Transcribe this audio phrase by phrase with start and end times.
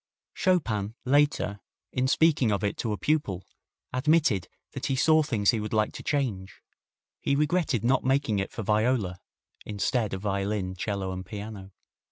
[0.33, 1.59] Chopin later,
[1.91, 3.45] in speaking of it to a pupil,
[3.93, 6.63] admitted that he saw things he would like to change.
[7.19, 9.19] He regretted not making it for viola,
[9.63, 11.69] instead of violin, 'cello and piano.